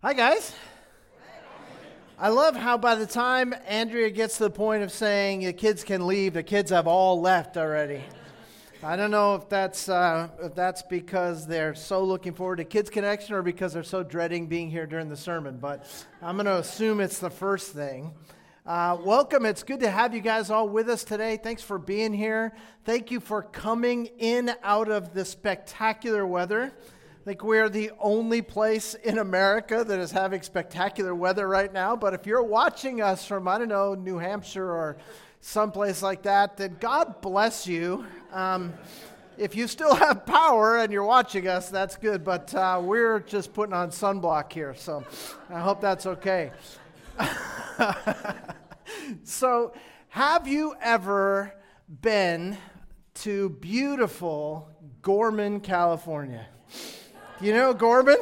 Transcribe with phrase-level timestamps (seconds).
[0.00, 0.54] Hi, guys.
[2.20, 5.82] I love how by the time Andrea gets to the point of saying the kids
[5.82, 8.04] can leave, the kids have all left already.
[8.80, 12.90] I don't know if that's, uh, if that's because they're so looking forward to Kids
[12.90, 15.84] Connection or because they're so dreading being here during the sermon, but
[16.22, 18.12] I'm going to assume it's the first thing.
[18.64, 19.44] Uh, welcome.
[19.44, 21.40] It's good to have you guys all with us today.
[21.42, 22.54] Thanks for being here.
[22.84, 26.72] Thank you for coming in out of the spectacular weather.
[27.28, 31.94] Think we're the only place in America that is having spectacular weather right now.
[31.94, 34.96] But if you're watching us from, I don't know, New Hampshire or
[35.42, 38.06] someplace like that, then God bless you.
[38.32, 38.72] Um,
[39.36, 42.24] if you still have power and you're watching us, that's good.
[42.24, 45.04] But uh, we're just putting on sunblock here, so
[45.50, 46.50] I hope that's okay.
[49.22, 49.74] so,
[50.08, 51.52] have you ever
[52.00, 52.56] been
[53.16, 54.70] to beautiful
[55.02, 56.46] Gorman, California?
[57.40, 58.18] You know Gorman,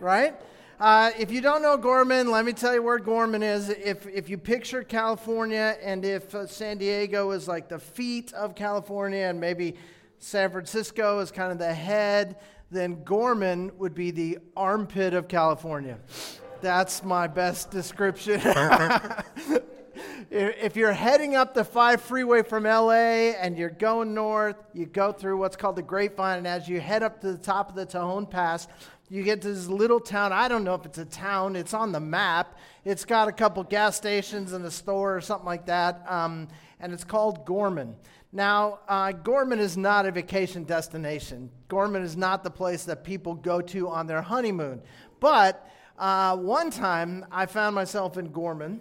[0.00, 0.34] right?
[0.80, 3.68] Uh, if you don't know Gorman, let me tell you where Gorman is.
[3.68, 8.54] If, if you picture California and if uh, San Diego is like the feet of
[8.54, 9.76] California and maybe
[10.18, 12.36] San Francisco is kind of the head,
[12.70, 15.98] then Gorman would be the armpit of California.
[16.62, 18.40] That's my best description.
[20.30, 25.12] if you're heading up the 5 freeway from LA and you're going north, you go
[25.12, 26.38] through what's called the Grapevine.
[26.38, 28.68] And as you head up to the top of the Tejon Pass,
[29.08, 30.32] you get to this little town.
[30.32, 32.58] I don't know if it's a town, it's on the map.
[32.84, 36.04] It's got a couple gas stations and a store or something like that.
[36.08, 36.48] Um,
[36.80, 37.94] and it's called Gorman.
[38.32, 41.50] Now, uh, Gorman is not a vacation destination.
[41.68, 44.82] Gorman is not the place that people go to on their honeymoon.
[45.20, 48.80] But uh, one time I found myself in Gorman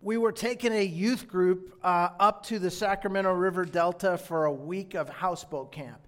[0.00, 4.52] we were taking a youth group uh, up to the Sacramento River Delta for a
[4.52, 6.00] week of houseboat camp.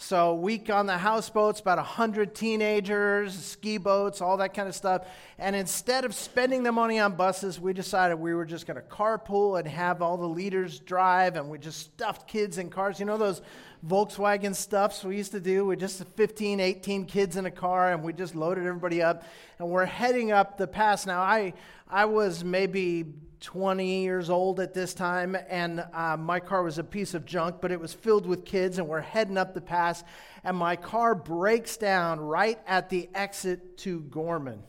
[0.00, 5.04] So, week on the houseboats, about 100 teenagers, ski boats, all that kind of stuff.
[5.38, 8.82] And instead of spending the money on buses, we decided we were just going to
[8.82, 13.00] carpool and have all the leaders drive, and we just stuffed kids in cars.
[13.00, 13.42] You know those
[13.86, 15.64] Volkswagen stuffs we used to do?
[15.64, 19.24] We just 15, 18 kids in a car, and we just loaded everybody up.
[19.58, 21.06] And we're heading up the pass.
[21.06, 21.54] Now, I,
[21.88, 23.06] I was maybe
[23.40, 27.56] 20 years old at this time, and uh, my car was a piece of junk,
[27.60, 30.02] but it was filled with kids, and we're heading up the pass,
[30.42, 34.62] and my car breaks down right at the exit to Gorman.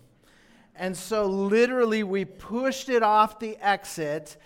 [0.76, 4.38] And so, literally, we pushed it off the exit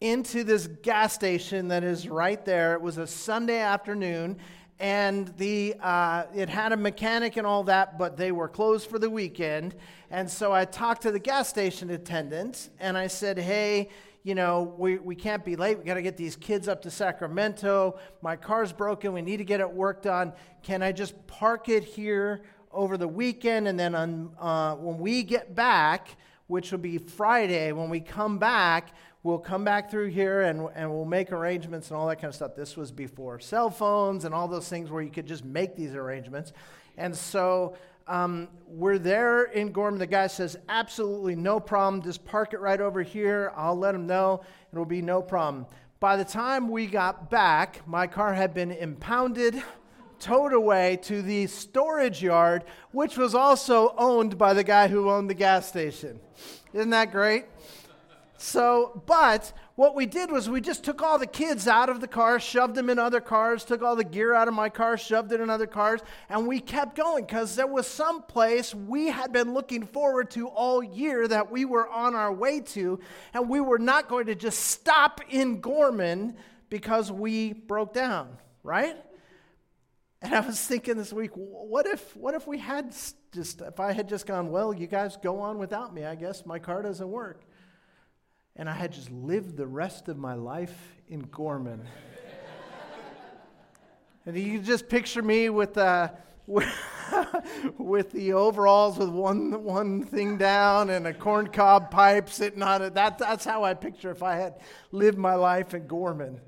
[0.00, 2.74] into this gas station that is right there.
[2.74, 4.38] It was a Sunday afternoon,
[4.78, 8.98] and the, uh, it had a mechanic and all that, but they were closed for
[8.98, 9.74] the weekend.
[10.10, 13.88] And so I talked to the gas station attendant and I said, hey,
[14.22, 15.78] you know, we, we can't be late.
[15.78, 17.98] We got to get these kids up to Sacramento.
[18.22, 19.12] My car's broken.
[19.12, 20.32] We need to get it worked on.
[20.62, 23.66] Can I just park it here over the weekend?
[23.66, 26.16] And then on, uh, when we get back,
[26.46, 30.90] which will be Friday, when we come back, we'll come back through here and, and
[30.90, 32.54] we'll make arrangements and all that kind of stuff.
[32.56, 35.94] This was before cell phones and all those things where you could just make these
[35.94, 36.52] arrangements.
[36.96, 39.98] And so um, we're there in Gorman.
[39.98, 42.02] The guy says, absolutely no problem.
[42.02, 43.52] Just park it right over here.
[43.56, 44.42] I'll let him know.
[44.72, 45.66] It'll be no problem.
[46.00, 49.60] By the time we got back, my car had been impounded,
[50.20, 55.28] towed away to the storage yard, which was also owned by the guy who owned
[55.28, 56.20] the gas station.
[56.72, 57.46] Isn't that great?
[58.40, 62.06] So, but what we did was we just took all the kids out of the
[62.06, 65.32] car, shoved them in other cars, took all the gear out of my car, shoved
[65.32, 69.32] it in other cars, and we kept going because there was some place we had
[69.32, 73.00] been looking forward to all year that we were on our way to,
[73.34, 76.36] and we were not going to just stop in Gorman
[76.70, 78.96] because we broke down, right?
[80.22, 82.94] And I was thinking this week, what if, what if we had
[83.32, 86.46] just, if I had just gone, well, you guys go on without me, I guess
[86.46, 87.44] my car doesn't work
[88.58, 90.76] and I had just lived the rest of my life
[91.08, 91.86] in Gorman.
[94.26, 96.08] and you can just picture me with, uh,
[97.78, 102.94] with the overalls with one, one thing down and a corncob pipe sitting on it.
[102.94, 104.58] That, that's how I picture if I had
[104.90, 106.40] lived my life in Gorman.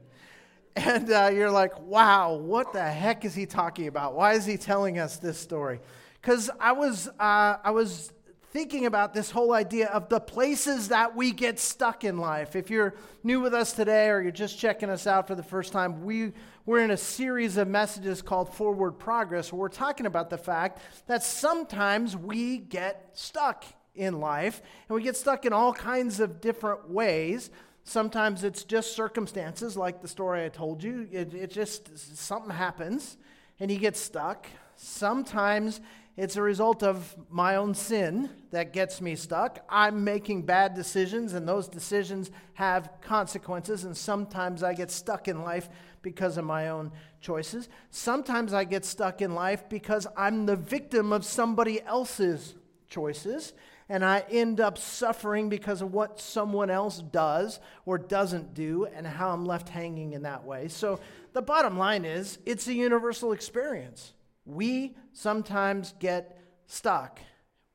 [0.76, 4.14] And uh, you're like, wow, what the heck is he talking about?
[4.14, 5.80] Why is he telling us this story?
[6.20, 8.12] Because I was, uh, I was
[8.50, 12.56] thinking about this whole idea of the places that we get stuck in life.
[12.56, 15.72] If you're new with us today or you're just checking us out for the first
[15.72, 16.32] time, we,
[16.66, 20.80] we're in a series of messages called Forward Progress where we're talking about the fact
[21.06, 23.64] that sometimes we get stuck
[23.94, 27.50] in life and we get stuck in all kinds of different ways.
[27.84, 31.08] Sometimes it's just circumstances, like the story I told you.
[31.12, 33.16] It, it just, something happens
[33.60, 34.48] and you get stuck.
[34.74, 35.80] Sometimes
[36.16, 39.64] it's a result of my own sin that gets me stuck.
[39.68, 43.84] I'm making bad decisions, and those decisions have consequences.
[43.84, 45.68] And sometimes I get stuck in life
[46.02, 46.90] because of my own
[47.20, 47.68] choices.
[47.90, 52.54] Sometimes I get stuck in life because I'm the victim of somebody else's
[52.88, 53.52] choices.
[53.88, 59.04] And I end up suffering because of what someone else does or doesn't do, and
[59.06, 60.68] how I'm left hanging in that way.
[60.68, 61.00] So,
[61.32, 64.12] the bottom line is it's a universal experience.
[64.44, 67.20] We sometimes get stuck.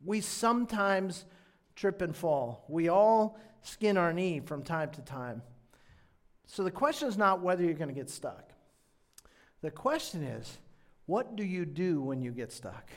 [0.03, 1.25] We sometimes
[1.75, 2.65] trip and fall.
[2.67, 5.41] We all skin our knee from time to time.
[6.47, 8.51] So the question is not whether you're going to get stuck.
[9.61, 10.57] The question is,
[11.05, 12.91] what do you do when you get stuck?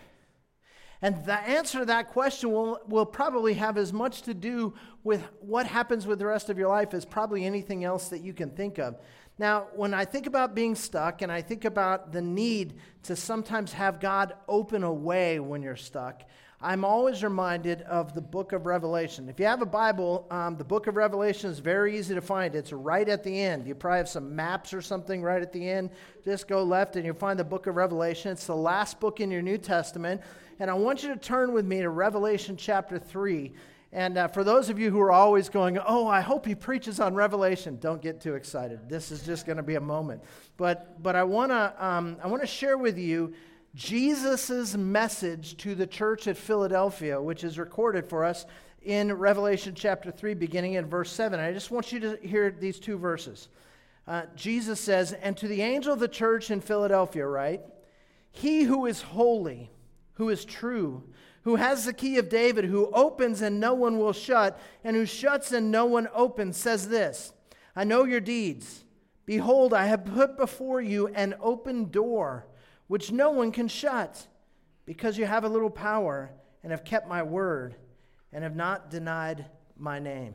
[1.01, 4.75] And the answer to that question will, will probably have as much to do
[5.05, 8.33] with what happens with the rest of your life as probably anything else that you
[8.33, 8.97] can think of.
[9.39, 12.75] Now, when I think about being stuck and I think about the need
[13.05, 16.25] to sometimes have God open a way when you're stuck,
[16.61, 19.29] I'm always reminded of the book of Revelation.
[19.29, 22.57] If you have a Bible, um, the book of Revelation is very easy to find.
[22.57, 23.69] It's right at the end.
[23.69, 25.91] You probably have some maps or something right at the end.
[26.25, 28.33] Just go left and you'll find the book of Revelation.
[28.33, 30.21] It's the last book in your New Testament.
[30.59, 33.53] And I want you to turn with me to Revelation chapter 3.
[33.93, 37.01] And uh, for those of you who are always going, oh, I hope he preaches
[37.01, 38.89] on Revelation, don't get too excited.
[38.89, 40.23] This is just going to be a moment.
[40.59, 43.33] But, but I want to um, I wanna share with you
[43.75, 48.45] Jesus' message to the church at Philadelphia, which is recorded for us
[48.83, 51.41] in Revelation chapter 3, beginning in verse 7.
[51.41, 53.49] I just want you to hear these two verses.
[54.07, 57.61] Uh, Jesus says, And to the angel of the church in Philadelphia, right?
[58.31, 59.71] He who is holy,
[60.15, 61.03] who is true,
[61.49, 65.07] who has the key of David, who opens and no one will shut, and who
[65.07, 67.33] shuts and no one opens, says this
[67.75, 68.85] I know your deeds.
[69.25, 72.47] Behold, I have put before you an open door,
[72.87, 74.27] which no one can shut,
[74.85, 76.31] because you have a little power
[76.63, 77.77] and have kept my word
[78.31, 79.47] and have not denied
[79.79, 80.35] my name.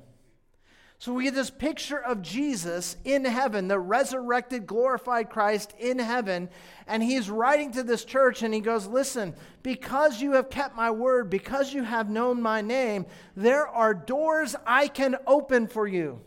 [1.04, 6.48] So we get this picture of Jesus in heaven, the resurrected, glorified Christ in heaven.
[6.88, 10.92] And he's writing to this church and he goes, Listen, because you have kept my
[10.92, 13.06] word, because you have known my name,
[13.36, 16.22] there are doors I can open for you.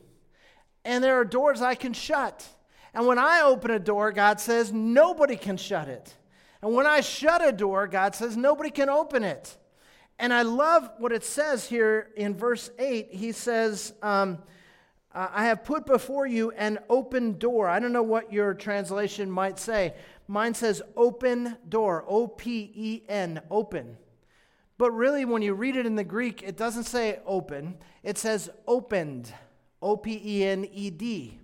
[0.84, 2.46] And there are doors I can shut.
[2.92, 6.14] And when I open a door, God says, nobody can shut it.
[6.60, 9.56] And when I shut a door, God says, nobody can open it.
[10.18, 13.08] And I love what it says here in verse 8.
[13.10, 14.38] He says, um,
[15.16, 17.68] uh, I have put before you an open door.
[17.68, 19.94] I don't know what your translation might say.
[20.28, 23.96] Mine says open door, O P E N, open.
[24.76, 28.50] But really, when you read it in the Greek, it doesn't say open, it says
[28.66, 29.32] opened,
[29.80, 31.38] O P E N E D.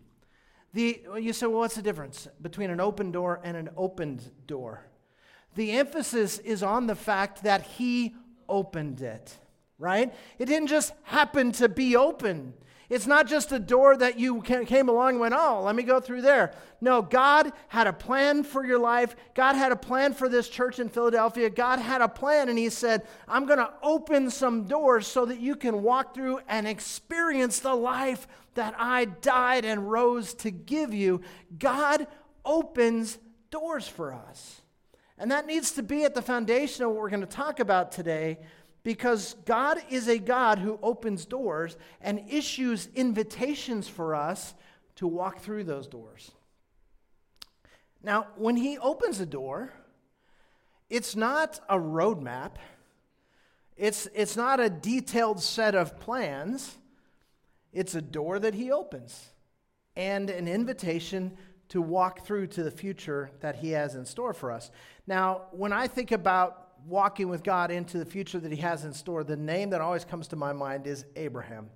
[0.75, 4.87] You say, well, what's the difference between an open door and an opened door?
[5.55, 8.17] The emphasis is on the fact that he
[8.49, 9.37] opened it,
[9.79, 10.15] right?
[10.39, 12.55] It didn't just happen to be open.
[12.93, 15.99] It's not just a door that you came along and went, oh, let me go
[15.99, 16.53] through there.
[16.83, 19.17] No, God had a plan for your life.
[19.35, 21.49] God had a plan for this church in Philadelphia.
[21.49, 25.41] God had a plan, and He said, I'm going to open some doors so that
[25.41, 30.93] you can walk through and experience the life that I died and rose to give
[30.93, 31.23] you.
[31.59, 32.07] God
[32.45, 33.17] opens
[33.51, 34.61] doors for us.
[35.17, 37.91] And that needs to be at the foundation of what we're going to talk about
[37.91, 38.39] today
[38.83, 44.55] because God is a God who opens doors and issues invitations for us
[44.97, 46.33] to walk through those doors.
[48.03, 49.73] Now, when He opens a door,
[50.91, 52.57] it's not a roadmap,
[53.77, 56.77] it's, it's not a detailed set of plans.
[57.73, 59.31] It's a door that He opens
[59.97, 61.37] and an invitation
[61.71, 64.71] to walk through to the future that He has in store for us.
[65.07, 68.93] Now, when I think about walking with God into the future that He has in
[68.93, 71.71] store, the name that always comes to my mind is Abraham.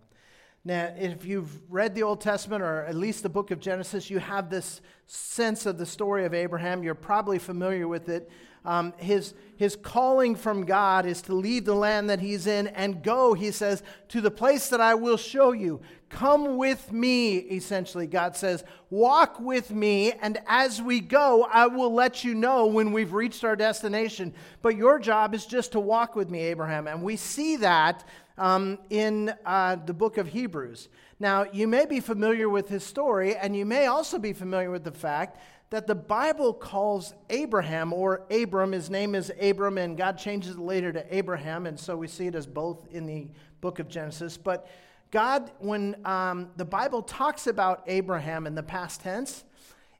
[0.64, 4.18] Now, if you've read the Old Testament or at least the book of Genesis, you
[4.18, 6.82] have this sense of the story of Abraham.
[6.82, 8.28] You're probably familiar with it.
[8.66, 13.00] Um, his, his calling from God is to leave the land that he's in and
[13.02, 15.80] go, he says, to the place that I will show you.
[16.08, 18.64] Come with me, essentially, God says.
[18.90, 23.44] Walk with me, and as we go, I will let you know when we've reached
[23.44, 24.34] our destination.
[24.62, 26.88] But your job is just to walk with me, Abraham.
[26.88, 28.04] And we see that
[28.36, 30.88] um, in uh, the book of Hebrews.
[31.18, 34.84] Now, you may be familiar with his story, and you may also be familiar with
[34.84, 35.38] the fact
[35.70, 40.60] that the Bible calls Abraham, or Abram, his name is Abram, and God changes it
[40.60, 43.28] later to Abraham, and so we see it as both in the
[43.60, 44.36] book of Genesis.
[44.36, 44.68] But
[45.10, 49.44] God, when um, the Bible talks about Abraham in the past tense,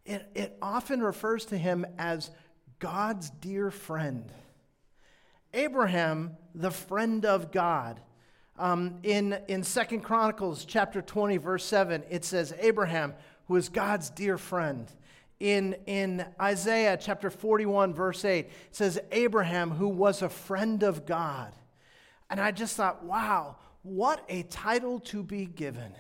[0.04, 2.30] it, it often refers to him as
[2.78, 4.30] God's dear friend.
[5.52, 8.00] Abraham, the friend of God.
[8.58, 13.14] Um, in, in 2 Chronicles chapter 20, verse 7, it says, Abraham,
[13.48, 14.90] who is God's dear friend.
[15.38, 21.04] In, in Isaiah chapter 41, verse 8, it says, Abraham, who was a friend of
[21.04, 21.52] God.
[22.30, 25.92] And I just thought, wow, what a title to be given.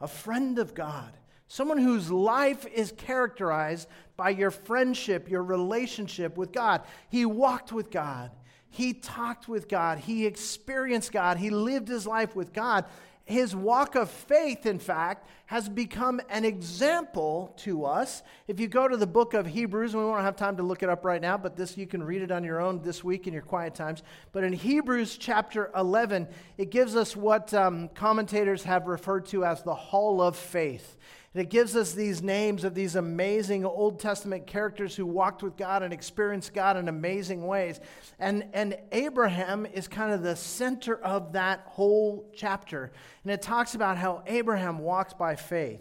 [0.00, 1.12] A friend of God.
[1.48, 6.82] Someone whose life is characterized by your friendship, your relationship with God.
[7.08, 8.30] He walked with God.
[8.70, 9.98] He talked with God.
[9.98, 11.38] He experienced God.
[11.38, 12.84] He lived his life with God.
[13.28, 18.22] His walk of faith, in fact, has become an example to us.
[18.46, 20.88] If you go to the book of Hebrews, we won't have time to look it
[20.88, 23.34] up right now, but this you can read it on your own this week in
[23.34, 24.02] your quiet times.
[24.32, 29.62] But in Hebrews chapter 11, it gives us what um, commentators have referred to as
[29.62, 30.96] the hall of faith.
[31.38, 35.56] And it gives us these names of these amazing Old Testament characters who walked with
[35.56, 37.78] God and experienced God in amazing ways.
[38.18, 42.90] And, and Abraham is kind of the center of that whole chapter.
[43.22, 45.80] And it talks about how Abraham walks by faith.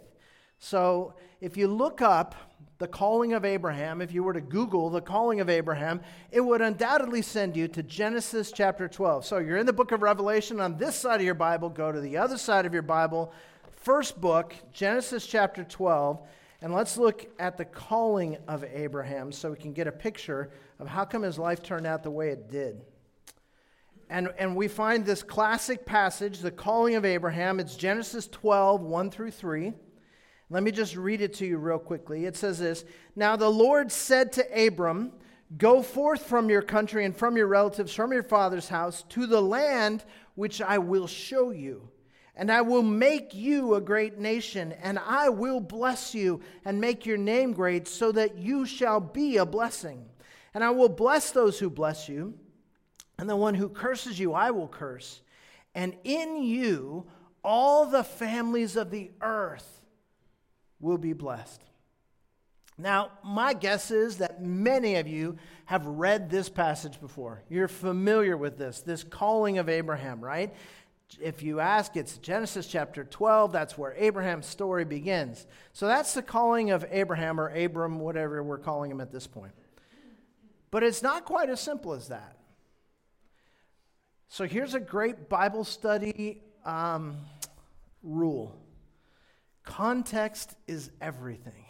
[0.60, 2.36] So if you look up
[2.78, 6.62] the calling of Abraham, if you were to Google the calling of Abraham, it would
[6.62, 9.26] undoubtedly send you to Genesis chapter 12.
[9.26, 12.00] So you're in the book of Revelation on this side of your Bible, go to
[12.00, 13.34] the other side of your Bible
[13.88, 16.20] first book, Genesis chapter 12,
[16.62, 20.90] and let's look at the calling of Abraham so we can get a picture of
[20.90, 22.82] how come his life turned out the way it did.
[24.10, 27.62] And, and we find this classic passage, the calling of Abraham.
[27.62, 29.72] It's Genesis 12, 1 through 3.
[30.50, 32.26] Let me just read it to you real quickly.
[32.26, 32.84] It says this
[33.16, 35.14] Now the Lord said to Abram,
[35.58, 39.42] Go forth from your country and from your relatives, from your father's house, to the
[39.42, 40.04] land
[40.36, 41.90] which I will show you.
[42.38, 47.06] And I will make you a great nation, and I will bless you and make
[47.06, 50.06] your name great, so that you shall be a blessing.
[50.54, 52.36] And I will bless those who bless you,
[53.18, 55.22] and the one who curses you I will curse.
[55.74, 57.08] And in you
[57.44, 59.86] all the families of the earth
[60.80, 61.62] will be blessed.
[62.78, 67.42] Now, my guess is that many of you have read this passage before.
[67.50, 70.54] You're familiar with this, this calling of Abraham, right?
[71.22, 73.52] If you ask, it's Genesis chapter 12.
[73.52, 75.48] That's where Abraham's story begins.
[75.74, 79.54] So that's the calling of Abraham or Abram, whatever we're calling him at this point.
[80.70, 82.38] But it's not quite as simple as that.
[84.28, 87.18] So here's a great Bible study um,
[88.04, 88.56] rule
[89.64, 91.67] context is everything.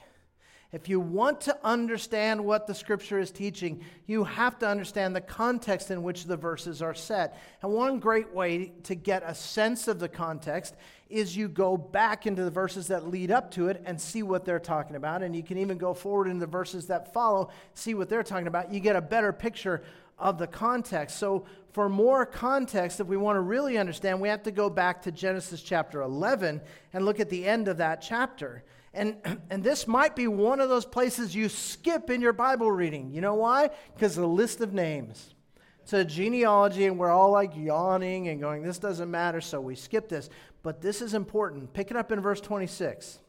[0.74, 5.22] If you want to understand what the scripture is teaching, you have to understand the
[5.22, 7.40] context in which the verses are set.
[7.62, 10.76] And one great way to get a sense of the context
[11.10, 14.44] is you go back into the verses that lead up to it and see what
[14.44, 15.24] they're talking about.
[15.24, 18.48] And you can even go forward in the verses that follow, see what they're talking
[18.48, 18.74] about.
[18.74, 19.84] You get a better picture
[20.20, 21.18] of the context.
[21.18, 25.04] So, for more context, if we want to really understand, we have to go back
[25.04, 26.60] to Genesis chapter 11
[26.92, 28.64] and look at the end of that chapter.
[28.98, 29.18] And,
[29.52, 33.14] and this might be one of those places you skip in your Bible reading.
[33.14, 33.70] You know why?
[33.94, 35.36] Because the list of names.
[35.84, 39.76] It's a genealogy, and we're all like yawning and going, this doesn't matter, so we
[39.76, 40.30] skip this.
[40.64, 41.72] But this is important.
[41.74, 43.20] Pick it up in verse 26.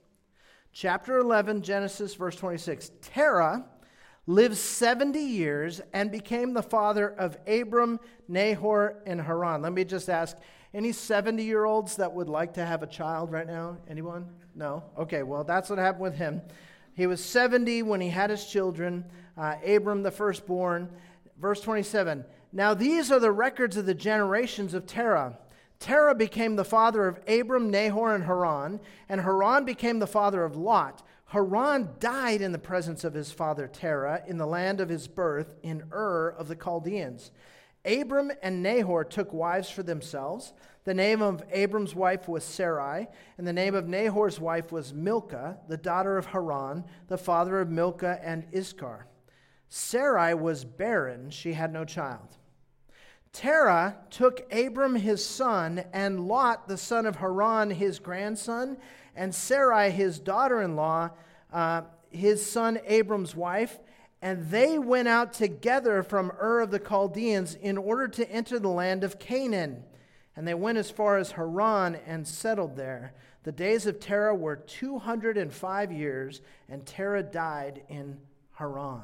[0.72, 2.90] Chapter 11, Genesis, verse 26.
[3.02, 3.64] Terah
[4.26, 9.62] lived 70 years and became the father of Abram, Nahor, and Haran.
[9.62, 10.36] Let me just ask
[10.74, 13.78] any 70 year olds that would like to have a child right now?
[13.88, 14.28] Anyone?
[14.54, 14.82] No?
[14.98, 16.42] Okay, well, that's what happened with him.
[16.94, 19.04] He was 70 when he had his children,
[19.36, 20.90] uh, Abram the firstborn.
[21.40, 25.38] Verse 27 Now these are the records of the generations of Terah.
[25.78, 30.56] Terah became the father of Abram, Nahor, and Haran, and Haran became the father of
[30.56, 31.06] Lot.
[31.26, 35.54] Haran died in the presence of his father Terah in the land of his birth
[35.62, 37.30] in Ur of the Chaldeans.
[37.88, 40.52] Abram and Nahor took wives for themselves.
[40.84, 45.58] The name of Abram's wife was Sarai, and the name of Nahor's wife was Milcah,
[45.68, 49.04] the daughter of Haran, the father of Milcah and Iscah.
[49.68, 52.36] Sarai was barren, she had no child.
[53.32, 58.78] Terah took Abram his son, and Lot the son of Haran his grandson,
[59.14, 61.10] and Sarai his daughter in law,
[61.52, 63.78] uh, his son Abram's wife,
[64.20, 68.68] and they went out together from Ur of the Chaldeans in order to enter the
[68.68, 69.84] land of Canaan.
[70.34, 73.14] And they went as far as Haran and settled there.
[73.44, 78.18] The days of Terah were 205 years, and Terah died in
[78.52, 79.02] Haran.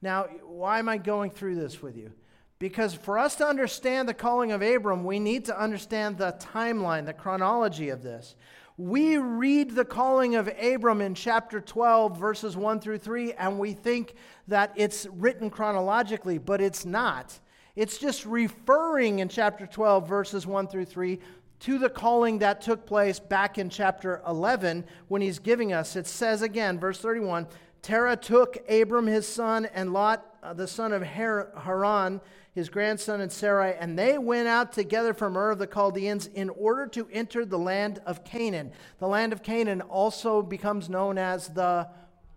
[0.00, 2.12] Now, why am I going through this with you?
[2.58, 7.06] Because for us to understand the calling of Abram, we need to understand the timeline,
[7.06, 8.36] the chronology of this.
[8.78, 13.74] We read the calling of Abram in chapter 12, verses 1 through 3, and we
[13.74, 14.14] think
[14.48, 17.38] that it's written chronologically, but it's not.
[17.76, 21.18] It's just referring in chapter 12, verses 1 through 3,
[21.60, 25.94] to the calling that took place back in chapter 11 when he's giving us.
[25.94, 27.46] It says again, verse 31
[27.82, 32.20] Terah took Abram his son and Lot, uh, the son of Haran,
[32.54, 36.50] his grandson and Sarai, and they went out together from Ur of the Chaldeans in
[36.50, 38.72] order to enter the land of Canaan.
[38.98, 41.88] The land of Canaan also becomes known as the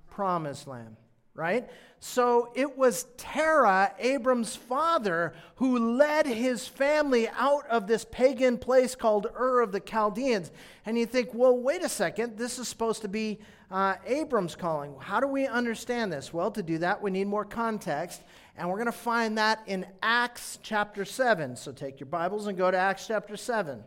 [0.10, 0.96] promised land,
[1.34, 1.68] right?
[2.00, 8.96] So it was Terah, Abram's father, who led his family out of this pagan place
[8.96, 10.52] called Ur of the Chaldeans.
[10.86, 13.40] And you think, well, wait a second, this is supposed to be
[13.72, 14.96] uh, Abram's calling.
[15.00, 16.34] How do we understand this?
[16.34, 18.22] Well, to do that, we need more context.
[18.58, 21.56] And we're going to find that in Acts chapter 7.
[21.56, 23.84] So take your Bibles and go to Acts chapter 7.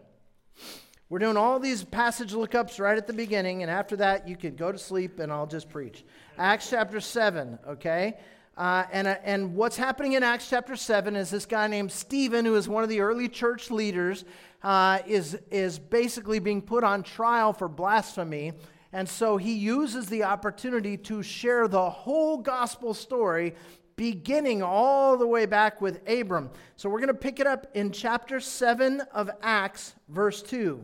[1.10, 4.56] We're doing all these passage lookups right at the beginning, and after that, you can
[4.56, 6.04] go to sleep and I'll just preach.
[6.36, 8.18] Acts chapter 7, okay?
[8.58, 12.44] Uh, and, uh, and what's happening in Acts chapter 7 is this guy named Stephen,
[12.44, 14.26] who is one of the early church leaders,
[14.62, 18.52] uh, is, is basically being put on trial for blasphemy.
[18.92, 23.54] And so he uses the opportunity to share the whole gospel story
[23.96, 26.50] beginning all the way back with Abram.
[26.76, 30.82] So we're going to pick it up in chapter 7 of Acts, verse 2.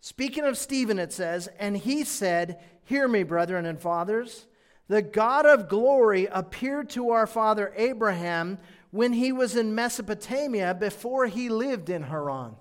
[0.00, 4.46] Speaking of Stephen, it says, And he said, Hear me, brethren and fathers.
[4.88, 8.58] The God of glory appeared to our father Abraham
[8.90, 12.54] when he was in Mesopotamia before he lived in Haran.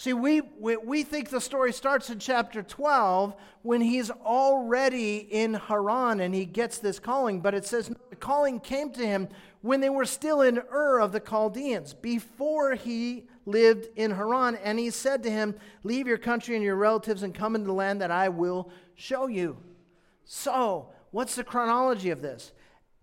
[0.00, 5.52] See, we, we, we, think the story starts in chapter 12 when he's already in
[5.52, 9.28] Haran and he gets this calling, but it says the calling came to him
[9.60, 14.56] when they were still in Ur of the Chaldeans, before he lived in Haran.
[14.64, 15.54] And he said to him,
[15.84, 19.26] Leave your country and your relatives and come into the land that I will show
[19.26, 19.58] you.
[20.24, 22.52] So, what's the chronology of this?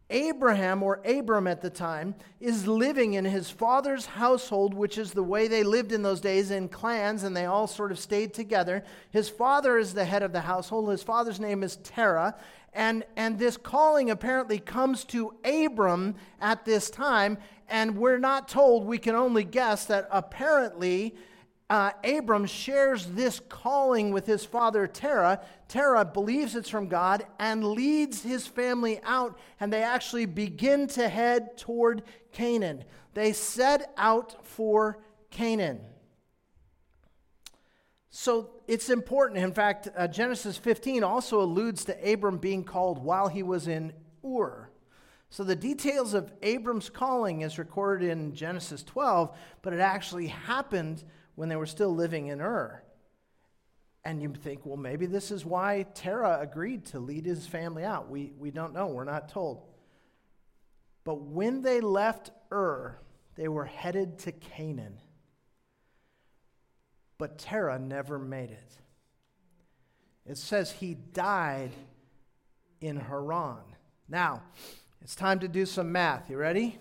[0.10, 5.24] Abraham, or Abram at the time, is living in his father's household, which is the
[5.24, 8.84] way they lived in those days in clans, and they all sort of stayed together.
[9.12, 10.90] His father is the head of the household.
[10.90, 12.36] His father's name is Terah.
[12.74, 18.86] And, and this calling apparently comes to Abram at this time, and we're not told,
[18.86, 21.16] we can only guess that apparently
[21.70, 25.42] uh, Abram shares this calling with his father Terah.
[25.68, 31.10] Terah believes it's from God and leads his family out, and they actually begin to
[31.10, 32.86] head toward Canaan.
[33.14, 35.00] They set out for
[35.30, 35.82] Canaan.
[38.10, 39.44] So it's important.
[39.44, 43.92] In fact, uh, Genesis 15 also alludes to Abram being called while he was in
[44.26, 44.70] Ur.
[45.30, 51.04] So the details of Abram's calling is recorded in Genesis 12, but it actually happened
[51.38, 52.82] when they were still living in Ur.
[54.04, 58.10] And you think, well, maybe this is why Terah agreed to lead his family out.
[58.10, 58.88] We, we don't know.
[58.88, 59.62] We're not told.
[61.04, 62.98] But when they left Ur,
[63.36, 64.98] they were headed to Canaan.
[67.20, 68.78] But Terah never made it.
[70.26, 71.72] It says he died
[72.82, 73.62] in Haran.
[74.10, 74.42] Now,
[75.04, 76.32] it's time to do some math.
[76.32, 76.80] You ready?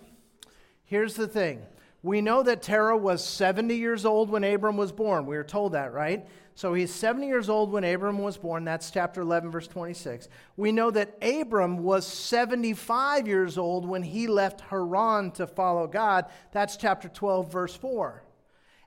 [0.83, 1.61] Here's the thing
[2.07, 5.25] we know that Terah was 70 years old when Abram was born.
[5.25, 6.25] We were told that, right?
[6.55, 8.63] So he's 70 years old when Abram was born.
[8.63, 10.29] That's chapter 11, verse 26.
[10.55, 16.25] We know that Abram was 75 years old when he left Haran to follow God.
[16.53, 18.23] That's chapter 12, verse 4.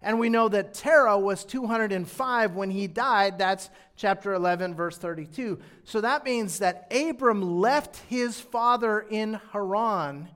[0.03, 3.39] And we know that Terah was 205 when he died.
[3.39, 5.61] That's chapter 11, verse 32.
[5.85, 10.31] So that means that Abram left his father in Haran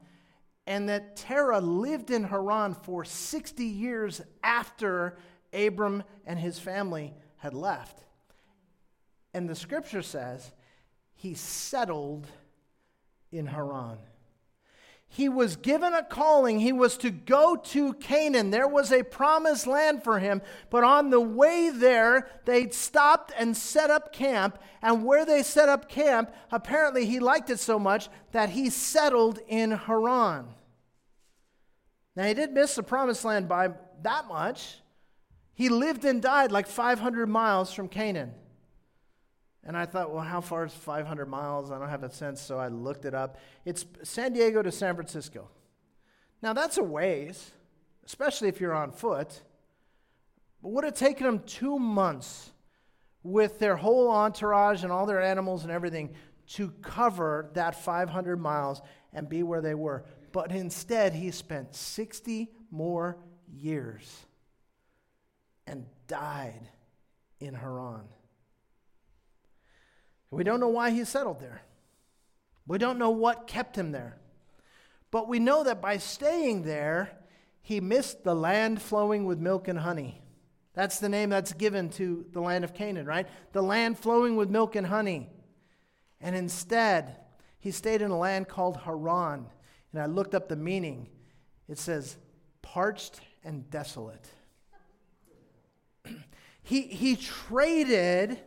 [0.67, 5.17] and that Terah lived in Haran for 60 years after
[5.53, 8.05] Abram and his family had left.
[9.35, 10.53] And the scripture says
[11.15, 12.27] he settled
[13.31, 13.99] in Haran.
[15.15, 16.59] He was given a calling.
[16.59, 18.51] He was to go to Canaan.
[18.51, 20.43] There was a promised land for him.
[20.71, 24.59] But on the way there, they stopped and set up camp.
[24.83, 29.39] And where they set up camp, apparently he liked it so much that he settled
[29.47, 30.47] in Haran.
[32.17, 33.69] Now, he did miss the promised land by
[34.03, 34.81] that much.
[35.55, 38.33] He lived and died like 500 miles from Canaan.
[39.67, 41.71] And I thought, well, how far is 500 miles?
[41.71, 43.39] I don't have a sense, so I looked it up.
[43.65, 45.49] It's San Diego to San Francisco.
[46.43, 47.53] Now, that's a ways,
[48.05, 49.41] especially if you're on foot.
[50.63, 52.51] But would have taken them two months
[53.23, 56.15] with their whole entourage and all their animals and everything
[56.47, 58.83] to cover that 500 miles
[59.15, 60.05] and be where they were.
[60.33, 63.17] But instead, he spent 60 more
[63.51, 64.27] years
[65.67, 66.69] and died
[67.41, 68.03] in Haran.
[70.35, 71.63] We don't know why he settled there.
[72.67, 74.19] We don't know what kept him there.
[75.11, 77.19] But we know that by staying there,
[77.63, 80.21] he missed the land flowing with milk and honey.
[80.75, 83.29] That's the name that's given to the land of Canaan, right?
[83.53, 85.31] The land flowing with milk and honey.
[86.21, 87.21] And instead,
[87.61, 89.47] he stayed in a land called Haran.
[89.93, 91.09] And I looked up the meaning.
[91.69, 92.17] It says,
[92.61, 94.27] parched and desolate.
[96.65, 98.41] he, he traded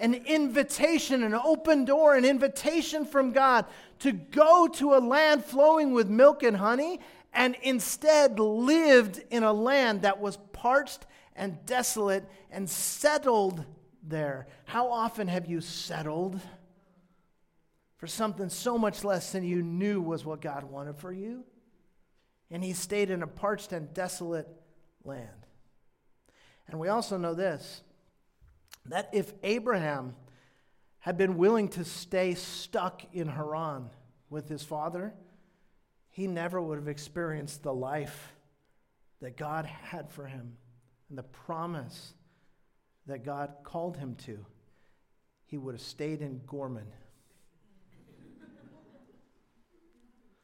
[0.00, 3.66] an invitation, an open door, an invitation from God
[4.00, 7.00] to go to a land flowing with milk and honey,
[7.32, 13.64] and instead lived in a land that was parched and desolate and settled
[14.02, 14.48] there.
[14.64, 16.40] How often have you settled
[17.98, 21.44] for something so much less than you knew was what God wanted for you?
[22.50, 24.48] And he stayed in a parched and desolate
[25.04, 25.28] land.
[26.66, 27.82] And we also know this
[28.86, 30.14] that if Abraham
[31.00, 33.90] had been willing to stay stuck in Haran
[34.28, 35.14] with his father,
[36.10, 38.32] he never would have experienced the life
[39.20, 40.56] that God had for him
[41.08, 42.14] and the promise
[43.06, 44.44] that God called him to.
[45.46, 46.86] He would have stayed in Gorman.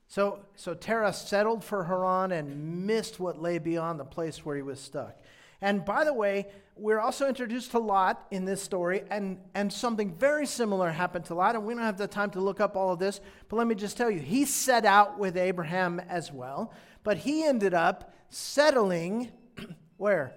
[0.09, 4.62] So, so Terah settled for Haran and missed what lay beyond the place where he
[4.62, 5.20] was stuck.
[5.61, 10.14] And by the way, we're also introduced to Lot in this story, and, and something
[10.14, 11.55] very similar happened to Lot.
[11.55, 13.75] And we don't have the time to look up all of this, but let me
[13.75, 19.33] just tell you, he set out with Abraham as well, but he ended up settling
[19.97, 20.35] where?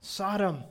[0.00, 0.64] Sodom.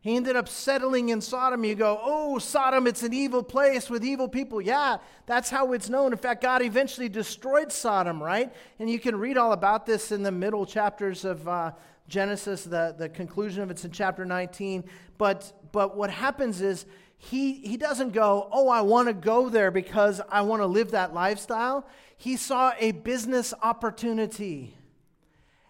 [0.00, 1.64] He ended up settling in Sodom.
[1.64, 4.60] You go, oh, Sodom, it's an evil place with evil people.
[4.60, 6.12] Yeah, that's how it's known.
[6.12, 8.54] In fact, God eventually destroyed Sodom, right?
[8.78, 11.72] And you can read all about this in the middle chapters of uh,
[12.08, 12.64] Genesis.
[12.64, 14.84] The, the conclusion of it's in chapter 19.
[15.18, 16.86] But, but what happens is
[17.18, 20.92] he, he doesn't go, oh, I want to go there because I want to live
[20.92, 21.86] that lifestyle.
[22.16, 24.74] He saw a business opportunity.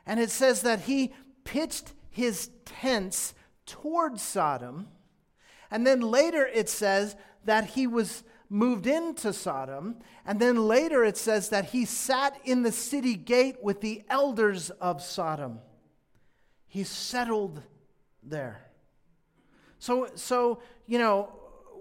[0.06, 1.12] And it says that he
[1.44, 3.34] pitched his tents
[3.66, 4.88] towards Sodom.
[5.70, 9.96] And then later it says that he was moved into Sodom.
[10.26, 14.70] And then later it says that he sat in the city gate with the elders
[14.70, 15.60] of Sodom.
[16.68, 17.62] He settled
[18.22, 18.60] there.
[19.78, 21.32] So, so you know,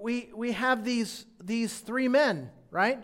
[0.02, 3.04] we, we have these, these three men, right?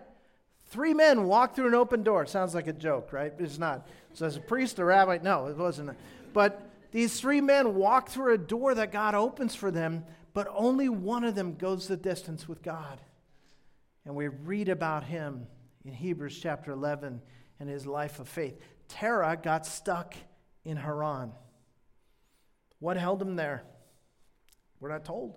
[0.67, 2.25] Three men walk through an open door.
[2.25, 3.33] Sounds like a joke, right?
[3.39, 3.87] It's not.
[4.13, 5.97] So as a priest a rabbi, no, it wasn't.
[6.33, 10.89] But these three men walk through a door that God opens for them, but only
[10.89, 13.01] one of them goes the distance with God.
[14.05, 15.47] And we read about him
[15.85, 17.21] in Hebrews chapter 11
[17.59, 18.59] and his life of faith.
[18.87, 20.15] Terah got stuck
[20.65, 21.31] in Haran.
[22.83, 23.63] What held him there?
[24.81, 25.35] We're not told.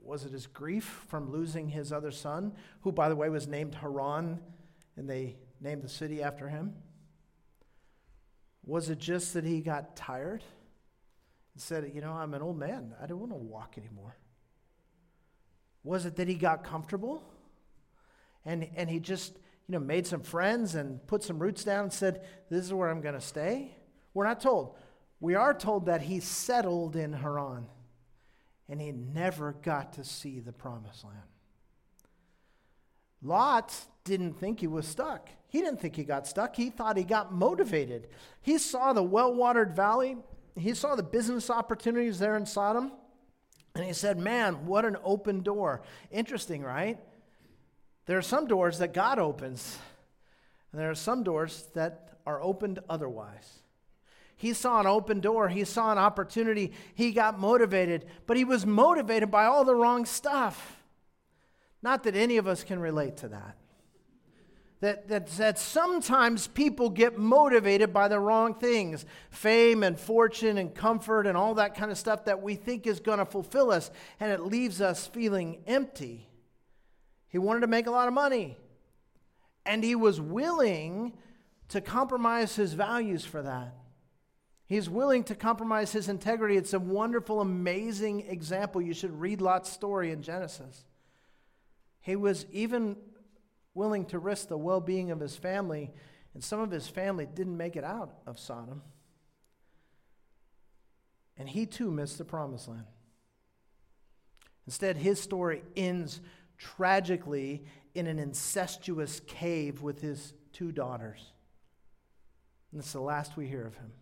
[0.00, 3.74] Was it his grief from losing his other son, who, by the way, was named
[3.74, 4.38] Haran,
[4.96, 6.74] and they named the city after him?
[8.64, 10.44] Was it just that he got tired
[11.52, 12.94] and said, You know, I'm an old man.
[13.02, 14.16] I don't want to walk anymore?
[15.82, 17.24] Was it that he got comfortable
[18.44, 19.32] and, and he just,
[19.66, 22.88] you know, made some friends and put some roots down and said, This is where
[22.88, 23.74] I'm going to stay?
[24.14, 24.76] We're not told.
[25.22, 27.68] We are told that he settled in Haran
[28.68, 31.16] and he never got to see the promised land.
[33.22, 35.28] Lot didn't think he was stuck.
[35.48, 36.56] He didn't think he got stuck.
[36.56, 38.08] He thought he got motivated.
[38.40, 40.16] He saw the well watered valley,
[40.56, 42.90] he saw the business opportunities there in Sodom,
[43.76, 45.82] and he said, Man, what an open door.
[46.10, 46.98] Interesting, right?
[48.06, 49.78] There are some doors that God opens,
[50.72, 53.61] and there are some doors that are opened otherwise.
[54.42, 58.66] He saw an open door, he saw an opportunity, he got motivated, but he was
[58.66, 60.82] motivated by all the wrong stuff.
[61.80, 63.56] Not that any of us can relate to that.
[64.80, 70.74] That, that, that sometimes people get motivated by the wrong things fame and fortune and
[70.74, 73.92] comfort and all that kind of stuff that we think is going to fulfill us,
[74.18, 76.28] and it leaves us feeling empty.
[77.28, 78.58] He wanted to make a lot of money,
[79.64, 81.12] and he was willing
[81.68, 83.76] to compromise his values for that.
[84.72, 86.56] He's willing to compromise his integrity.
[86.56, 88.80] It's a wonderful, amazing example.
[88.80, 90.86] You should read Lot's story in Genesis.
[92.00, 92.96] He was even
[93.74, 95.90] willing to risk the well being of his family,
[96.32, 98.80] and some of his family didn't make it out of Sodom.
[101.36, 102.86] And he too missed the promised land.
[104.66, 106.22] Instead, his story ends
[106.56, 111.20] tragically in an incestuous cave with his two daughters.
[112.70, 113.92] And it's the last we hear of him.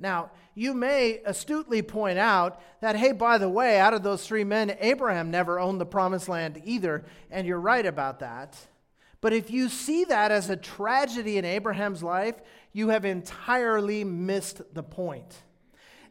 [0.00, 4.44] Now, you may astutely point out that, hey, by the way, out of those three
[4.44, 8.56] men, Abraham never owned the promised land either, and you're right about that.
[9.20, 12.36] But if you see that as a tragedy in Abraham's life,
[12.72, 15.42] you have entirely missed the point.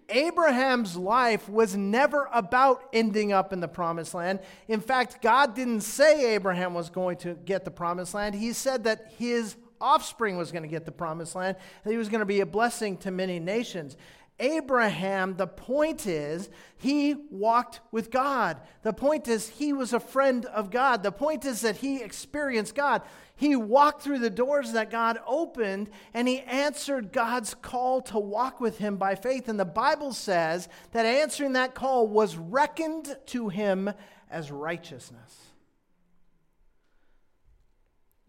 [0.10, 4.40] Abraham's life was never about ending up in the promised land.
[4.68, 8.36] In fact, God didn't say Abraham was going to get the promised land.
[8.36, 12.10] He said that his offspring was going to get the promised land, that he was
[12.10, 13.98] going to be a blessing to many nations.
[14.40, 18.62] Abraham, the point is, he walked with God.
[18.84, 21.02] The point is, he was a friend of God.
[21.02, 23.02] The point is that he experienced God.
[23.36, 28.60] He walked through the doors that God opened and he answered God's call to walk
[28.60, 29.48] with him by faith.
[29.48, 33.92] And the Bible says that answering that call was reckoned to him
[34.30, 35.36] as righteousness.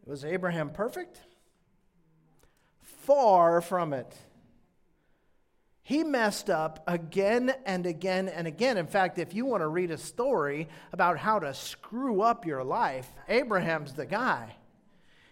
[0.04, 1.20] Was Abraham perfect?
[3.04, 4.14] Far from it.
[5.82, 8.76] He messed up again and again and again.
[8.76, 12.62] In fact, if you want to read a story about how to screw up your
[12.62, 14.56] life, Abraham's the guy.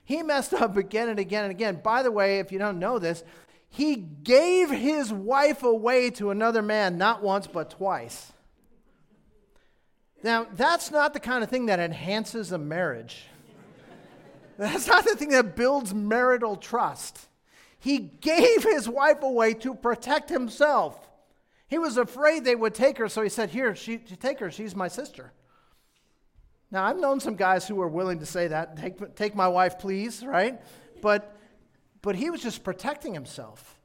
[0.05, 1.81] He messed up again and again and again.
[1.83, 3.23] By the way, if you don't know this,
[3.69, 8.33] he gave his wife away to another man not once but twice.
[10.23, 13.27] Now, that's not the kind of thing that enhances a marriage.
[14.59, 17.29] That's not the thing that builds marital trust.
[17.79, 21.09] He gave his wife away to protect himself.
[21.69, 24.75] He was afraid they would take her, so he said, Here, she, take her, she's
[24.75, 25.33] my sister.
[26.71, 29.79] Now, I've known some guys who were willing to say that, take, take my wife,
[29.79, 30.61] please, right?
[31.01, 31.37] But,
[32.03, 33.79] but he was just protecting himself.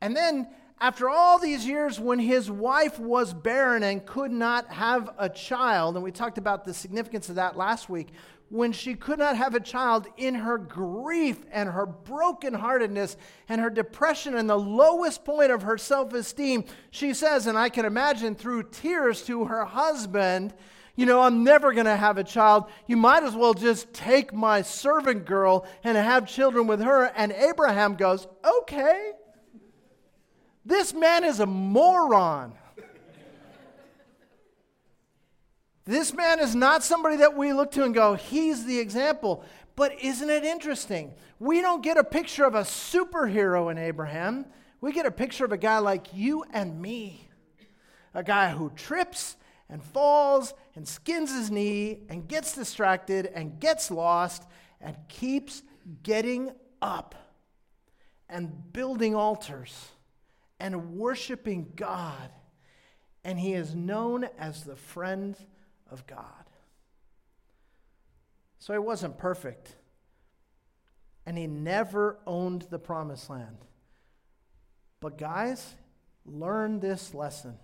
[0.00, 0.48] And then,
[0.80, 5.94] after all these years, when his wife was barren and could not have a child,
[5.94, 8.08] and we talked about the significance of that last week,
[8.52, 13.16] when she could not have a child in her grief and her brokenheartedness
[13.48, 17.70] and her depression and the lowest point of her self esteem, she says, and I
[17.70, 20.52] can imagine through tears to her husband,
[20.96, 22.70] you know, I'm never going to have a child.
[22.86, 27.04] You might as well just take my servant girl and have children with her.
[27.16, 28.26] And Abraham goes,
[28.60, 29.12] Okay.
[30.66, 32.52] This man is a moron.
[35.84, 39.44] This man is not somebody that we look to and go, he's the example.
[39.74, 41.14] But isn't it interesting?
[41.38, 44.46] We don't get a picture of a superhero in Abraham.
[44.80, 47.28] We get a picture of a guy like you and me.
[48.14, 49.36] A guy who trips
[49.68, 54.44] and falls and skins his knee and gets distracted and gets lost
[54.80, 55.62] and keeps
[56.02, 57.14] getting up
[58.28, 59.88] and building altars
[60.60, 62.30] and worshiping God.
[63.24, 65.36] And he is known as the friend
[65.92, 66.50] of God.
[68.58, 69.76] So he wasn't perfect.
[71.26, 73.58] And he never owned the promised land.
[75.00, 75.74] But, guys,
[76.24, 77.58] learn this lesson.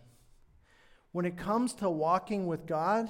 [1.12, 3.08] When it comes to walking with God,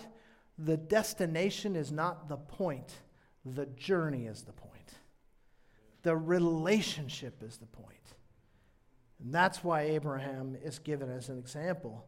[0.59, 2.93] the destination is not the point,
[3.45, 4.93] the journey is the point.
[6.03, 7.95] The relationship is the point.
[9.23, 12.05] And that's why Abraham is given as an example.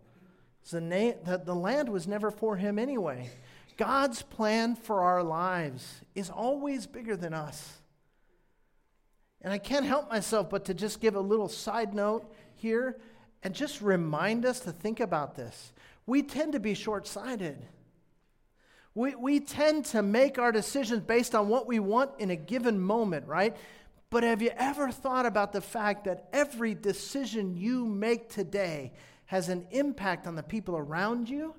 [0.69, 3.31] The, the land was never for him anyway.
[3.77, 7.79] God's plan for our lives is always bigger than us.
[9.43, 12.99] And I can't help myself but to just give a little side note here
[13.43, 15.73] and just remind us to think about this
[16.07, 17.65] we tend to be short sighted.
[18.97, 22.81] We, we tend to make our decisions based on what we want in a given
[22.81, 23.57] moment, right?
[24.11, 28.93] But have you ever thought about the fact that every decision you make today
[29.31, 31.55] has an impact on the people around you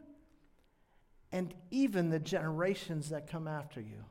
[1.31, 4.03] and even the generations that come after you?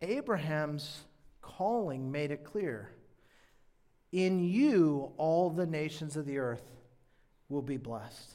[0.00, 1.00] Abraham's
[1.42, 2.92] calling made it clear.
[4.12, 6.62] In you, all the nations of the earth
[7.48, 8.34] will be blessed.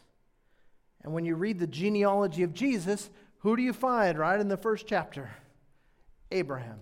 [1.02, 4.58] And when you read the genealogy of Jesus, who do you find right in the
[4.58, 5.30] first chapter?
[6.30, 6.82] Abraham.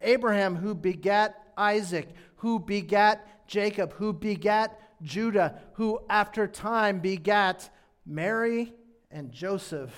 [0.00, 7.70] Abraham, who begat Isaac, who begat Jacob, who begat Judah, who after time begat
[8.04, 8.72] Mary
[9.10, 9.94] and Joseph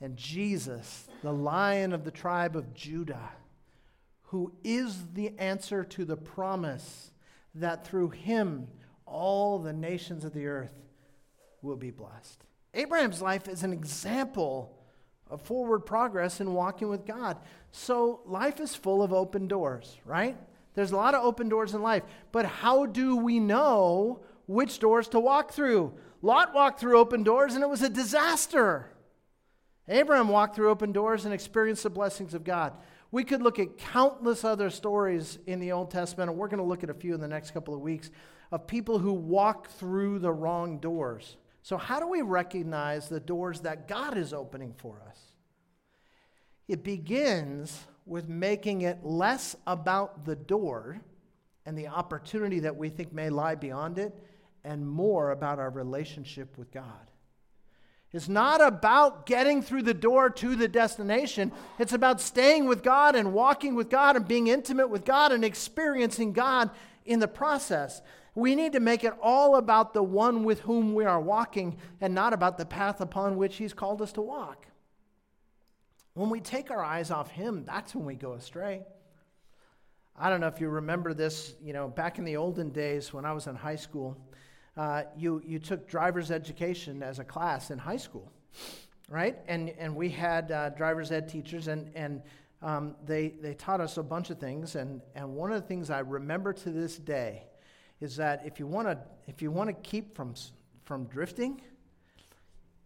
[0.00, 3.30] and Jesus, the lion of the tribe of Judah,
[4.24, 7.10] who is the answer to the promise
[7.54, 8.68] that through him
[9.06, 10.74] all the nations of the earth
[11.62, 12.44] will be blessed.
[12.74, 14.78] Abraham's life is an example
[15.30, 17.38] of forward progress in walking with God.
[17.72, 20.36] So life is full of open doors, right?
[20.78, 22.04] There's a lot of open doors in life.
[22.30, 25.92] But how do we know which doors to walk through?
[26.22, 28.88] Lot walked through open doors and it was a disaster.
[29.88, 32.74] Abraham walked through open doors and experienced the blessings of God.
[33.10, 36.64] We could look at countless other stories in the Old Testament, and we're going to
[36.64, 38.12] look at a few in the next couple of weeks
[38.52, 41.38] of people who walk through the wrong doors.
[41.64, 45.18] So, how do we recognize the doors that God is opening for us?
[46.68, 51.00] It begins with making it less about the door
[51.66, 54.14] and the opportunity that we think may lie beyond it,
[54.64, 57.10] and more about our relationship with God.
[58.10, 61.52] It's not about getting through the door to the destination.
[61.78, 65.44] It's about staying with God and walking with God and being intimate with God and
[65.44, 66.70] experiencing God
[67.04, 68.00] in the process.
[68.34, 72.14] We need to make it all about the one with whom we are walking and
[72.14, 74.67] not about the path upon which He's called us to walk.
[76.18, 78.84] When we take our eyes off Him, that's when we go astray.
[80.18, 83.24] I don't know if you remember this, you know, back in the olden days when
[83.24, 84.16] I was in high school,
[84.76, 88.32] uh, you, you took driver's education as a class in high school,
[89.08, 89.38] right?
[89.46, 92.22] And, and we had uh, driver's ed teachers, and, and
[92.62, 94.74] um, they, they taught us a bunch of things.
[94.74, 97.44] And, and one of the things I remember to this day
[98.00, 100.34] is that if you want to if you want to keep from,
[100.84, 101.60] from drifting,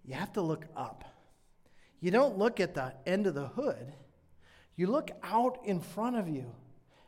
[0.05, 1.12] you have to look up.
[2.03, 3.95] You don't look at the end of the hood,
[4.77, 6.53] you look out in front of you.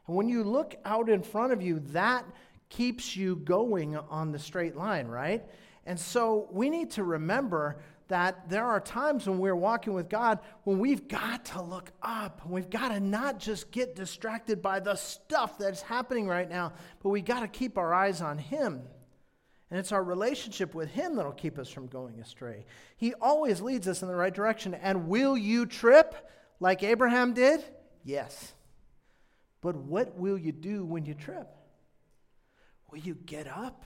[0.06, 2.24] And when you look out in front of you, that
[2.68, 5.44] keeps you going on the straight line, right?
[5.84, 7.78] And so we need to remember
[8.08, 12.42] that there are times when we're walking with God when we've got to look up.
[12.46, 17.08] We've got to not just get distracted by the stuff that's happening right now, but
[17.08, 18.82] we got to keep our eyes on Him.
[19.74, 22.64] And it's our relationship with Him that'll keep us from going astray.
[22.96, 24.72] He always leads us in the right direction.
[24.72, 26.14] And will you trip
[26.60, 27.64] like Abraham did?
[28.04, 28.54] Yes.
[29.60, 31.48] But what will you do when you trip?
[32.92, 33.84] Will you get up?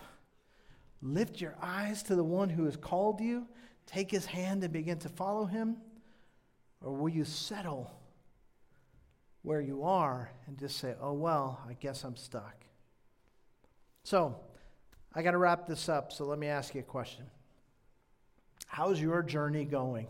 [1.00, 3.46] Lift your eyes to the one who has called you,
[3.86, 5.78] take his hand and begin to follow him?
[6.82, 7.90] Or will you settle
[9.40, 12.66] where you are and just say, oh, well, I guess I'm stuck?
[14.04, 14.38] So,
[15.14, 17.24] I got to wrap this up, so let me ask you a question.
[18.66, 20.08] How's your journey going?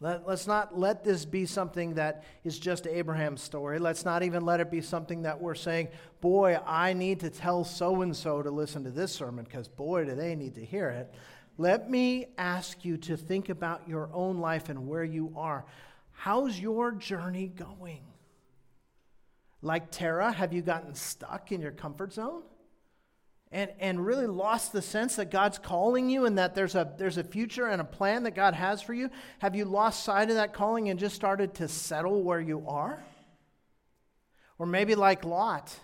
[0.00, 3.78] Let, us not let this be something that is just Abraham's story.
[3.80, 5.88] Let's not even let it be something that we're saying,
[6.20, 10.04] boy, I need to tell so and so to listen to this sermon because, boy,
[10.04, 11.12] do they need to hear it.
[11.56, 15.64] Let me ask you to think about your own life and where you are.
[16.12, 18.04] How's your journey going?
[19.62, 22.42] Like Terah, have you gotten stuck in your comfort zone?
[23.50, 27.16] And, and really lost the sense that God's calling you and that there's a, there's
[27.16, 29.10] a future and a plan that God has for you?
[29.38, 33.02] Have you lost sight of that calling and just started to settle where you are?
[34.58, 35.74] Or maybe like Lot.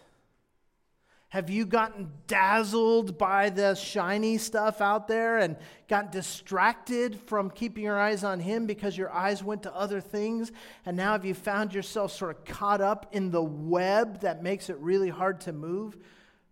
[1.35, 5.57] Have you gotten dazzled by the shiny stuff out there and
[5.89, 10.53] got distracted from keeping your eyes on Him because your eyes went to other things?
[10.87, 14.71] And now have you found yourself sort of caught up in the web that makes
[14.71, 15.97] it really hard to move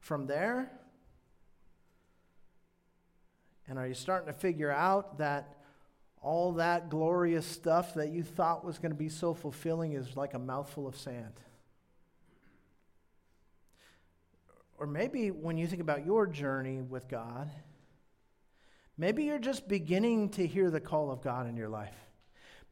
[0.01, 0.72] from there?
[3.68, 5.57] And are you starting to figure out that
[6.20, 10.35] all that glorious stuff that you thought was going to be so fulfilling is like
[10.35, 11.35] a mouthful of sand?
[14.79, 17.51] Or maybe when you think about your journey with God,
[18.98, 21.94] maybe you're just beginning to hear the call of God in your life.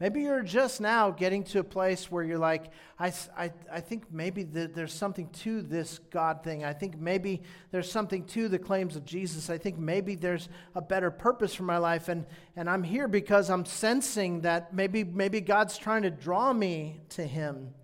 [0.00, 4.10] Maybe you're just now getting to a place where you're like, I, I, I think
[4.10, 6.64] maybe the, there's something to this God thing.
[6.64, 9.50] I think maybe there's something to the claims of Jesus.
[9.50, 12.08] I think maybe there's a better purpose for my life.
[12.08, 12.24] And,
[12.56, 17.26] and I'm here because I'm sensing that maybe, maybe God's trying to draw me to
[17.26, 17.74] Him.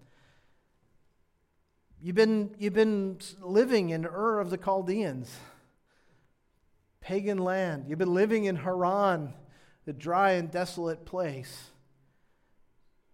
[2.00, 5.30] You've been, you've been living in Ur of the Chaldeans,
[7.02, 7.84] pagan land.
[7.88, 9.34] You've been living in Haran,
[9.84, 11.72] the dry and desolate place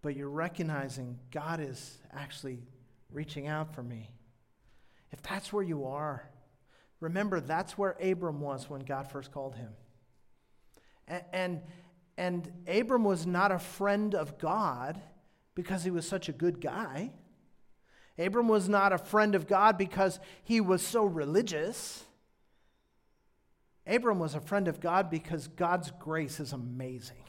[0.03, 2.59] but you're recognizing God is actually
[3.11, 4.11] reaching out for me.
[5.11, 6.29] If that's where you are,
[6.99, 9.69] remember that's where Abram was when God first called him.
[11.07, 11.61] And, and,
[12.17, 15.01] and Abram was not a friend of God
[15.55, 17.11] because he was such a good guy.
[18.19, 22.03] Abram was not a friend of God because he was so religious.
[23.87, 27.22] Abram was a friend of God because God's grace is amazing.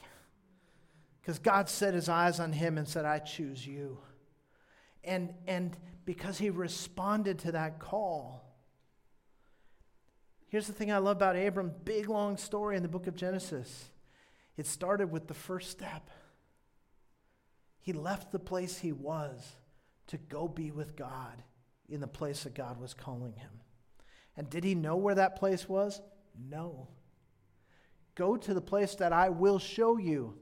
[1.25, 3.97] Because God set his eyes on him and said, I choose you.
[5.03, 8.43] And, and because he responded to that call.
[10.49, 13.85] Here's the thing I love about Abram big, long story in the book of Genesis.
[14.55, 16.11] It started with the first step.
[17.81, 19.55] He left the place he was
[20.07, 21.41] to go be with God
[21.89, 23.61] in the place that God was calling him.
[24.37, 26.01] And did he know where that place was?
[26.39, 26.89] No.
[28.13, 30.37] Go to the place that I will show you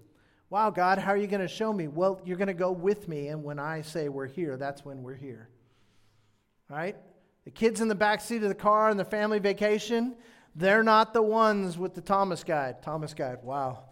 [0.53, 1.87] Wow, God, how are you going to show me?
[1.87, 5.01] Well, you're going to go with me, and when I say we're here, that's when
[5.01, 5.49] we're here.
[6.69, 6.95] Right?
[7.43, 10.15] The kids in the back seat of the car on the family vacation,
[10.55, 12.83] they're not the ones with the Thomas guide.
[12.83, 13.85] Thomas guide, wow.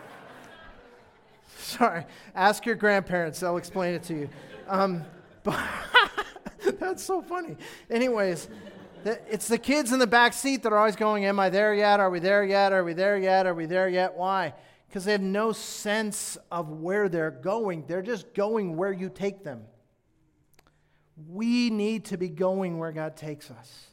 [1.56, 4.28] Sorry, ask your grandparents, they'll explain it to you.
[4.66, 5.04] Um,
[5.44, 5.56] but
[6.80, 7.56] that's so funny.
[7.88, 8.48] Anyways,
[9.04, 12.00] it's the kids in the back seat that are always going, Am I there yet?
[12.00, 12.72] Are we there yet?
[12.72, 13.46] Are we there yet?
[13.46, 14.16] Are we there yet?
[14.16, 14.52] Why?
[14.88, 17.84] Because they have no sense of where they're going.
[17.86, 19.64] They're just going where you take them.
[21.28, 23.88] We need to be going where God takes us.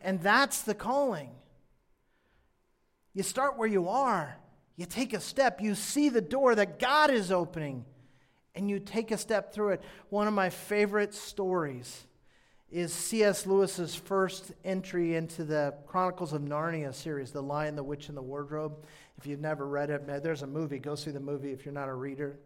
[0.00, 1.30] And that's the calling.
[3.14, 4.38] You start where you are,
[4.76, 7.84] you take a step, you see the door that God is opening,
[8.54, 9.82] and you take a step through it.
[10.08, 12.06] One of my favorite stories
[12.72, 13.46] is C.S.
[13.46, 18.22] Lewis's first entry into the Chronicles of Narnia series, The Lion, the Witch, and the
[18.22, 18.86] Wardrobe.
[19.18, 20.78] If you've never read it, there's a movie.
[20.78, 22.38] Go see the movie if you're not a reader.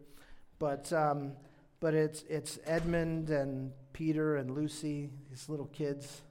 [0.59, 1.31] But, um,
[1.79, 6.21] but it's, it's Edmund and Peter and Lucy, these little kids.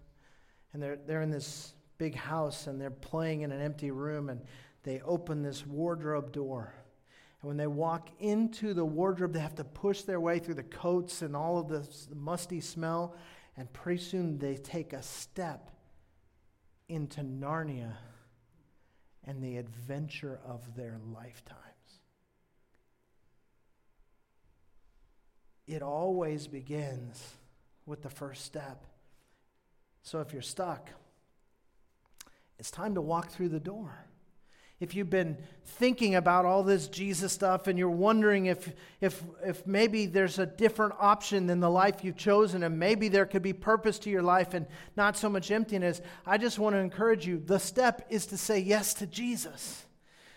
[0.74, 4.42] And they're, they're in this big house and they're playing in an empty room and
[4.82, 6.74] they open this wardrobe door.
[7.40, 10.62] And when they walk into the wardrobe, they have to push their way through the
[10.62, 13.16] coats and all of the musty smell.
[13.56, 15.70] And pretty soon they take a step
[16.88, 17.94] into Narnia
[19.24, 21.60] and the adventure of their lifetimes.
[25.66, 27.34] It always begins
[27.86, 28.84] with the first step.
[30.02, 30.90] So if you're stuck,
[32.58, 34.06] it's time to walk through the door
[34.78, 39.66] if you've been thinking about all this Jesus stuff and you're wondering if, if, if
[39.66, 43.54] maybe there's a different option than the life you've chosen and maybe there could be
[43.54, 47.42] purpose to your life and not so much emptiness, I just want to encourage you.
[47.44, 49.86] The step is to say yes to Jesus.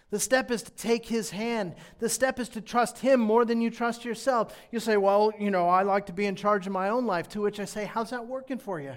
[0.09, 1.75] The step is to take his hand.
[1.99, 4.57] The step is to trust him more than you trust yourself.
[4.71, 7.29] You say, Well, you know, I like to be in charge of my own life.
[7.29, 8.95] To which I say, How's that working for you?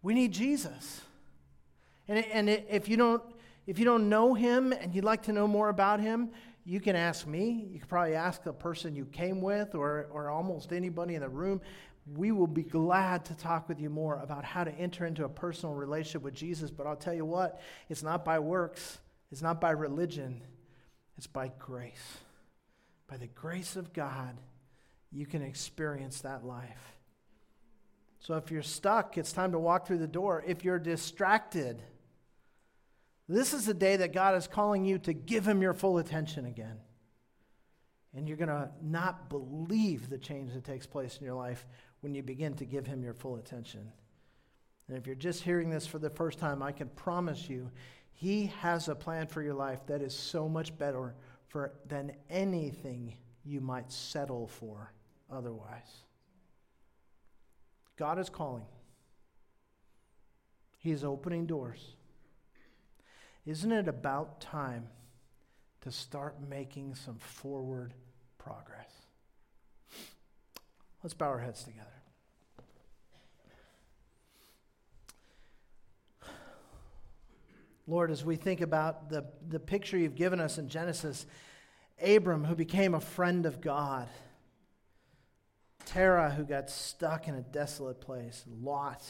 [0.00, 1.00] We need Jesus.
[2.08, 3.22] And, and if, you don't,
[3.66, 6.30] if you don't know him and you'd like to know more about him,
[6.64, 7.66] you can ask me.
[7.70, 11.28] You can probably ask the person you came with or, or almost anybody in the
[11.28, 11.60] room.
[12.14, 15.28] We will be glad to talk with you more about how to enter into a
[15.28, 16.70] personal relationship with Jesus.
[16.70, 18.98] But I'll tell you what, it's not by works,
[19.30, 20.42] it's not by religion,
[21.16, 22.18] it's by grace.
[23.08, 24.36] By the grace of God,
[25.12, 26.96] you can experience that life.
[28.20, 30.44] So if you're stuck, it's time to walk through the door.
[30.46, 31.82] If you're distracted,
[33.28, 36.46] this is the day that God is calling you to give Him your full attention
[36.46, 36.78] again.
[38.14, 41.66] And you're going to not believe the change that takes place in your life
[42.00, 43.90] when you begin to give Him your full attention.
[44.88, 47.70] And if you're just hearing this for the first time, I can promise you,
[48.12, 51.14] He has a plan for your life that is so much better
[51.48, 53.14] for, than anything
[53.44, 54.92] you might settle for
[55.30, 56.04] otherwise.
[57.96, 58.66] God is calling,
[60.78, 61.94] He is opening doors.
[63.44, 64.88] Isn't it about time
[65.80, 67.92] to start making some forward
[68.38, 68.90] progress?
[71.02, 71.88] Let's bow our heads together.
[77.88, 81.26] Lord, as we think about the, the picture you've given us in Genesis,
[82.00, 84.08] Abram, who became a friend of God,
[85.84, 89.02] Terah, who got stuck in a desolate place, Lot,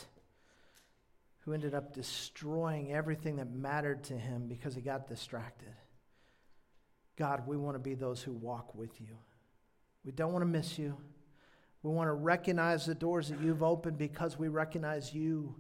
[1.44, 5.74] who ended up destroying everything that mattered to him because he got distracted.
[7.16, 9.16] God, we want to be those who walk with you.
[10.04, 10.96] We don't want to miss you.
[11.82, 15.54] We want to recognize the doors that you've opened because we recognize you.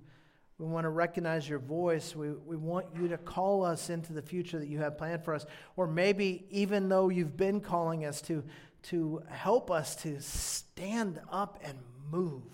[0.58, 2.14] We want to recognize your voice.
[2.14, 5.34] We, we want you to call us into the future that you have planned for
[5.34, 5.46] us.
[5.74, 8.44] Or maybe, even though you've been calling us to,
[8.84, 11.76] to help us to stand up and
[12.08, 12.44] move,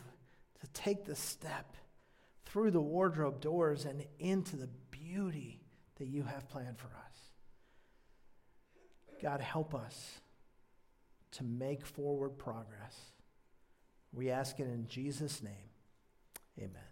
[0.61, 1.77] to take the step
[2.49, 5.61] through the wardrobe doors and into the beauty
[5.99, 7.17] that you have planned for us.
[9.23, 10.21] God, help us
[11.33, 12.97] to make forward progress.
[14.13, 15.53] We ask it in Jesus' name.
[16.59, 16.88] Amen.